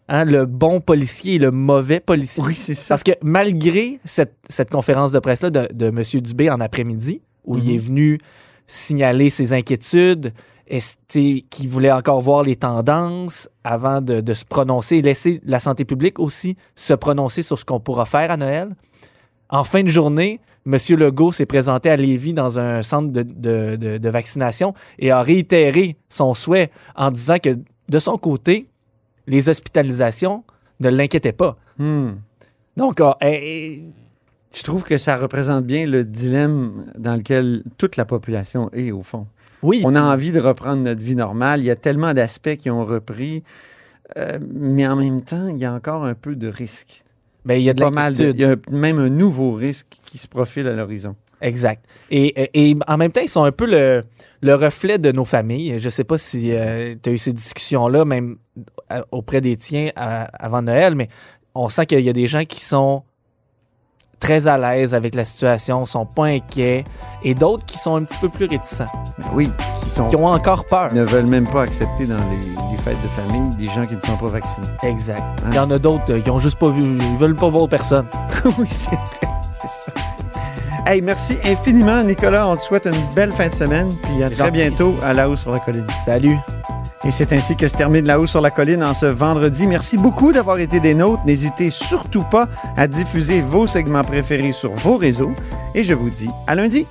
Hein, 0.09 0.23
le 0.25 0.45
bon 0.45 0.79
policier 0.79 1.35
et 1.35 1.37
le 1.37 1.51
mauvais 1.51 1.99
policier. 1.99 2.41
Oui, 2.43 2.55
c'est 2.55 2.73
ça. 2.73 2.89
Parce 2.89 3.03
que 3.03 3.11
malgré 3.21 3.99
cette, 4.05 4.35
cette 4.49 4.69
conférence 4.69 5.11
de 5.11 5.19
presse-là 5.19 5.49
de, 5.49 5.67
de 5.73 5.87
M. 5.87 6.01
Dubé 6.21 6.49
en 6.49 6.61
après-midi, 6.61 7.21
où 7.43 7.57
il 7.57 7.73
est 7.73 7.77
venu 7.77 8.19
signaler 8.67 9.29
ses 9.29 9.51
inquiétudes, 9.53 10.33
qu'il 11.09 11.69
voulait 11.69 11.91
encore 11.91 12.21
voir 12.21 12.43
les 12.43 12.55
tendances 12.55 13.49
avant 13.63 14.01
de, 14.01 14.21
de 14.21 14.33
se 14.33 14.45
prononcer 14.45 14.97
et 14.97 15.01
laisser 15.01 15.41
la 15.45 15.59
santé 15.59 15.85
publique 15.85 16.19
aussi 16.19 16.57
se 16.75 16.93
prononcer 16.93 17.41
sur 17.41 17.57
ce 17.57 17.65
qu'on 17.65 17.79
pourra 17.79 18.05
faire 18.05 18.31
à 18.31 18.37
Noël. 18.37 18.69
En 19.49 19.63
fin 19.63 19.83
de 19.83 19.87
journée, 19.87 20.41
M. 20.65 20.77
Legault 20.97 21.31
s'est 21.31 21.45
présenté 21.45 21.89
à 21.89 21.95
Lévis 21.95 22.33
dans 22.33 22.59
un 22.59 22.81
centre 22.81 23.11
de- 23.13 23.97
de 23.97 24.09
vaccination 24.09 24.73
et 24.99 25.11
a 25.11 25.21
réitéré 25.21 25.95
son 26.09 26.33
souhait 26.33 26.69
en 26.95 27.11
disant 27.11 27.39
que 27.39 27.57
de 27.89 27.99
son 27.99 28.17
côté, 28.17 28.67
les 29.27 29.49
hospitalisations 29.49 30.43
ne 30.79 30.89
l'inquiétaient 30.89 31.31
pas. 31.33 31.57
Hmm. 31.77 32.11
Donc, 32.75 32.99
ah, 33.01 33.17
eh, 33.21 33.83
Je 34.53 34.63
trouve 34.63 34.83
que 34.83 34.97
ça 34.97 35.17
représente 35.17 35.65
bien 35.65 35.85
le 35.85 36.03
dilemme 36.05 36.85
dans 36.97 37.15
lequel 37.15 37.63
toute 37.77 37.97
la 37.97 38.05
population 38.05 38.69
est, 38.73 38.91
au 38.91 39.01
fond. 39.03 39.27
oui, 39.61 39.81
On 39.85 39.95
a 39.95 40.01
envie 40.01 40.31
de 40.31 40.39
reprendre 40.39 40.83
notre 40.83 41.01
vie 41.01 41.15
normale. 41.15 41.59
Il 41.61 41.65
y 41.65 41.71
a 41.71 41.75
tellement 41.75 42.13
d'aspects 42.13 42.55
qui 42.57 42.69
ont 42.69 42.85
repris. 42.85 43.43
euh, 44.15 44.39
mais 44.53 44.87
en 44.87 44.95
même 44.95 45.19
temps, 45.21 45.47
il 45.47 45.57
y 45.57 45.65
a 45.65 45.73
encore 45.73 46.05
un 46.05 46.13
peu 46.15 46.35
de 46.35 46.47
risque. 46.47 47.03
ben, 47.45 47.55
il 47.55 47.63
y 47.63 47.69
a 47.69 47.73
de 47.73 47.81
Pas 47.83 47.91
mal. 47.91 48.15
de- 48.15 48.31
il 48.31 48.39
y 48.39 48.45
a 48.45 48.55
même 48.71 48.99
un 48.99 49.09
nouveau 49.09 49.51
risque 49.53 49.97
qui 50.05 50.17
se 50.17 50.27
profile 50.27 50.65
à 50.67 50.73
l'horizon. 50.73 51.15
Exact. 51.41 51.85
Et, 52.09 52.75
en 52.87 52.97
même 52.97 53.11
temps, 53.11 53.21
ils 53.21 53.29
sont 53.29 53.43
un 53.43 53.51
peu 53.51 53.65
le, 53.65 54.03
le 54.41 54.55
reflet 54.55 54.97
de 54.97 55.11
nos 55.11 55.25
familles. 55.25 55.79
Je 55.79 55.85
ne 55.85 55.89
sais 55.91 56.03
pas 56.03 56.17
si 56.17 56.51
tu 57.03 57.09
as 57.09 57.13
eu 57.13 57.17
ces 57.17 57.33
discussions-là, 57.33 58.05
même 58.05 58.37
euh, 58.91 59.01
auprès 59.11 59.41
des 59.41 59.55
tiens 59.55 59.89
à- 59.95 60.23
avant 60.43 60.61
Noël, 60.61 60.95
mais 60.95 61.09
on 61.53 61.69
sent 61.69 61.85
qu'il 61.85 61.99
y 62.01 62.09
a 62.09 62.13
des 62.13 62.27
gens 62.27 62.43
qui 62.45 62.63
sont 62.63 63.03
très 64.19 64.47
à 64.47 64.57
l'aise 64.57 64.95
avec 64.95 65.13
la 65.13 65.25
situation, 65.25 65.85
sont 65.85 66.07
pas 66.07 66.25
inquiets, 66.25 66.83
et 67.23 67.35
d'autres 67.35 67.65
qui 67.67 67.77
sont 67.77 67.95
un 67.97 68.03
petit 68.03 68.17
peu 68.17 68.29
plus 68.29 68.45
réticents, 68.45 68.87
Oui, 69.35 69.51
qui, 69.83 69.91
sont, 69.91 70.07
qui 70.07 70.15
ont 70.15 70.25
encore 70.25 70.65
peur. 70.65 70.91
ne 70.91 71.03
veulent 71.03 71.27
même 71.27 71.47
pas 71.47 71.61
accepter 71.61 72.07
dans 72.07 72.17
les, 72.31 72.71
les 72.71 72.77
fêtes 72.83 72.97
de 73.03 73.07
famille 73.09 73.55
des 73.57 73.67
gens 73.69 73.85
qui 73.85 73.95
ne 73.95 74.01
sont 74.01 74.17
pas 74.17 74.25
vaccinés. 74.31 74.65
Exact. 74.81 75.21
Il 75.49 75.53
y 75.55 75.59
en 75.59 75.69
a 75.69 75.77
d'autres 75.77 76.11
euh, 76.15 76.19
qui 76.19 76.31
ont 76.31 76.39
juste 76.39 76.57
pas 76.57 76.69
vu, 76.69 76.81
ils 76.83 77.17
veulent 77.17 77.35
pas 77.35 77.47
voir 77.47 77.69
personne. 77.69 78.07
oui, 78.57 78.65
c'est 78.71 78.89
vrai. 78.89 79.29
C'est 79.61 79.67
ça. 79.67 79.91
Hey, 80.89 81.01
merci 81.01 81.35
infiniment, 81.43 82.01
Nicolas. 82.01 82.47
On 82.47 82.55
te 82.55 82.61
souhaite 82.61 82.85
une 82.85 83.13
belle 83.13 83.33
fin 83.33 83.49
de 83.49 83.53
semaine. 83.53 83.89
Puis 84.03 84.23
à 84.23 84.29
très 84.29 84.51
bientôt 84.51 84.95
à 85.03 85.11
La 85.11 85.29
Haut 85.29 85.35
sur 85.35 85.51
la 85.51 85.59
Colline. 85.59 85.85
Salut. 86.05 86.37
Et 87.03 87.11
c'est 87.11 87.33
ainsi 87.33 87.57
que 87.57 87.67
se 87.67 87.75
termine 87.75 88.05
La 88.05 88.21
Haut 88.21 88.25
sur 88.25 88.39
la 88.39 88.51
Colline 88.51 88.81
en 88.81 88.93
ce 88.93 89.05
vendredi. 89.05 89.67
Merci 89.67 89.97
beaucoup 89.97 90.31
d'avoir 90.31 90.59
été 90.59 90.79
des 90.79 90.93
nôtres. 90.93 91.21
N'hésitez 91.25 91.71
surtout 91.71 92.23
pas 92.23 92.47
à 92.77 92.87
diffuser 92.87 93.41
vos 93.41 93.67
segments 93.67 94.05
préférés 94.05 94.53
sur 94.53 94.73
vos 94.75 94.95
réseaux. 94.95 95.33
Et 95.75 95.83
je 95.83 95.93
vous 95.93 96.09
dis 96.09 96.29
à 96.47 96.55
lundi. 96.55 96.87